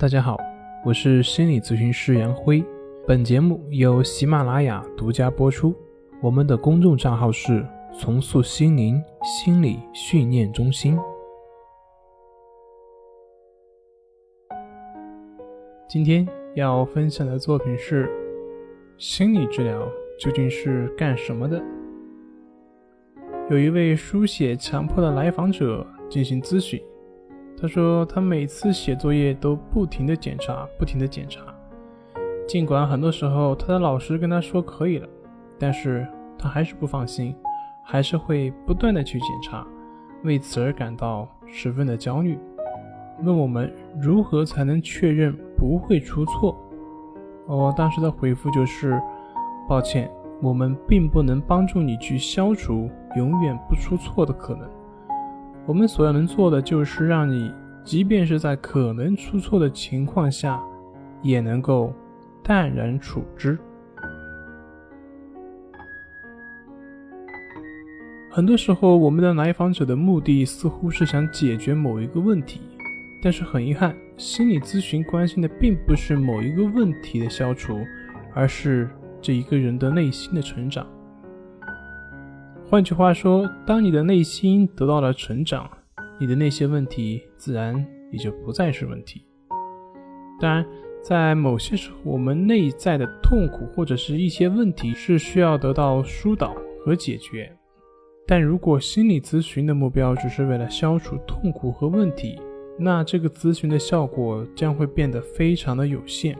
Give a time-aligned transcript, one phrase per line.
[0.00, 0.38] 大家好，
[0.82, 2.64] 我是心理咨询师杨辉。
[3.06, 5.76] 本节目由喜马拉雅独家播出。
[6.22, 7.62] 我们的公众账号是
[8.00, 10.98] “重塑心灵心理训练中心”。
[15.86, 18.10] 今天要分享的作品是：
[18.96, 19.86] 心理治疗
[20.18, 21.62] 究竟是干什么的？
[23.50, 26.82] 有一位书写强迫的来访者进行咨询。
[27.60, 31.42] 他说，他每次写作业都不停的检查，不停的检查。
[32.48, 35.06] 尽管很多时候他的老师跟他说可以了，
[35.58, 36.06] 但是
[36.38, 37.36] 他还是不放心，
[37.84, 39.66] 还是会不断的去检查，
[40.24, 42.38] 为此而感到十分的焦虑。
[43.22, 43.70] 问我们
[44.00, 46.56] 如何才能确认不会出错？
[47.46, 48.98] 我当时的回复就是：
[49.68, 54.66] 抱歉，我们并不能帮助你去消除永远不出错的可能。
[55.66, 57.52] 我们所要能做的，就是让你，
[57.84, 60.60] 即便是在可能出错的情况下，
[61.22, 61.92] 也能够
[62.42, 63.56] 淡然处之。
[68.32, 72.60] 很多时候，我们的来访者的目的似乎是想解决某一个问题，
[73.22, 77.84] 但是很遗憾，心理咨询关心的并不是某一个问题的消除，
[78.32, 78.88] 而是
[79.20, 80.86] 这一个人的内心的成长。
[82.70, 85.68] 换句话说，当你的内心得到了成长，
[86.20, 89.24] 你的那些问题自然也就不再是问题。
[90.38, 90.64] 当然，
[91.02, 96.54] 在某些时候，我们内在的痛苦或者是一些问题是需要得到疏导
[96.84, 97.52] 和解决。
[98.24, 102.40] 但如果心理咨询的目标只是为了消除痛苦和问题，
[102.78, 106.38] 那这个咨询的效果将会变得非常的有限，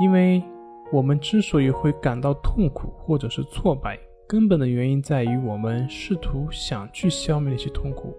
[0.00, 0.42] 因为。
[0.90, 8.16] 我们之所以会感到痛苦或者是挫败，根本的原因在于我们试图想去消灭那些痛苦，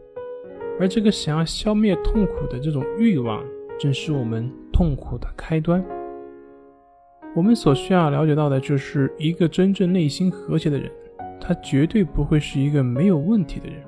[0.80, 3.44] 而这个想要消灭痛苦的这种欲望，
[3.80, 5.84] 正是我们痛苦的开端。
[7.36, 10.92] 我们所需要了解到的就是一个真正内心和谐的人，
[11.42, 13.82] 他绝对不会是一个没有问题的人。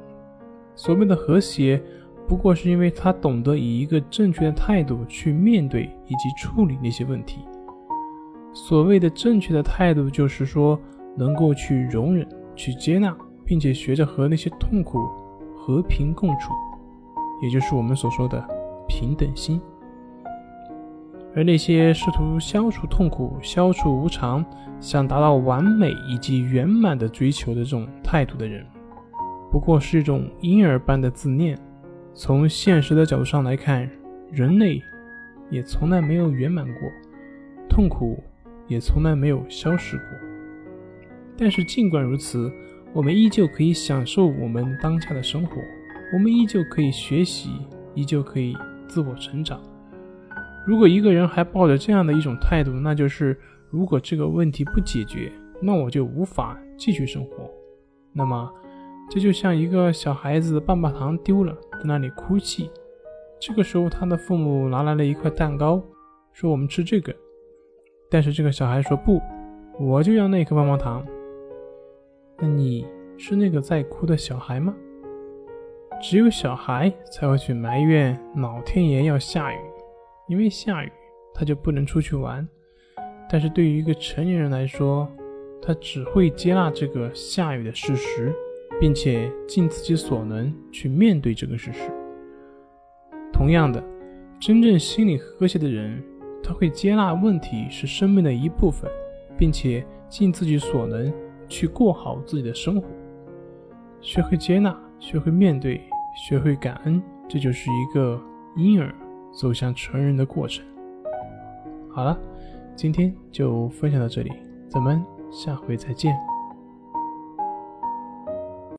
[0.76, 1.80] 所谓的和谐，
[2.28, 7.42] 不过是因为他懂得以一个正确的态度去面对以及处理那些问题。
[8.54, 10.80] 所谓的正确的态度，就是说
[11.16, 15.00] 能够去容忍、去接纳，并且学着和那些痛苦
[15.56, 16.52] 和平共处，
[17.42, 18.46] 也就是我们所说的
[18.88, 19.62] 平等心。
[21.34, 24.44] 而那些试图消除痛苦、消除无常、
[24.82, 28.66] 想达到完美以及圆满的追求的这种态度的人，
[29.50, 31.58] 不过是一种婴儿般的自恋。
[32.14, 33.90] 从现实的角度上来看，
[34.30, 34.82] 人类
[35.50, 36.74] 也从来没有圆满过，
[37.70, 38.22] 痛苦。
[38.72, 40.06] 也从来没有消失过。
[41.38, 42.50] 但是尽管如此，
[42.94, 45.58] 我们依旧可以享受我们当下的生活，
[46.14, 47.50] 我们依旧可以学习，
[47.94, 48.56] 依旧可以
[48.88, 49.60] 自我成长。
[50.66, 53.38] 如果一个人还抱着这样的一种态度，那就是
[53.70, 55.30] 如果这个问题不解决，
[55.62, 57.50] 那我就无法继续生活。
[58.14, 58.50] 那么，
[59.10, 62.70] 这就像一个小孩子棒棒糖丢了，在那里哭泣。
[63.40, 65.84] 这个时候，他的父母拿来了一块蛋糕，
[66.32, 67.14] 说：“我们吃这个。”
[68.12, 69.22] 但是这个小孩说不，
[69.80, 71.02] 我就要那颗棒棒糖。
[72.38, 72.86] 那你
[73.18, 74.76] 是那个在哭的小孩吗？
[76.02, 79.58] 只有小孩才会去埋怨老天爷要下雨，
[80.28, 80.92] 因为下雨
[81.34, 82.46] 他就不能出去玩。
[83.30, 85.08] 但是对于一个成年人来说，
[85.62, 88.36] 他只会接纳这个下雨的事实，
[88.78, 91.90] 并且尽自己所能去面对这个事实。
[93.32, 93.82] 同样的，
[94.38, 96.04] 真正心理和谐的人。
[96.52, 98.92] 学会接纳问题是生命的一部分，
[99.38, 101.12] 并且尽自己所能
[101.48, 102.86] 去过好自己的生活。
[104.02, 105.80] 学会接纳，学会面对，
[106.14, 108.22] 学会感恩，这就是一个
[108.58, 108.94] 婴儿
[109.32, 110.66] 走向成人的过程。
[111.90, 112.20] 好了，
[112.76, 114.30] 今天就分享到这里，
[114.68, 115.02] 咱们
[115.32, 116.31] 下回再见。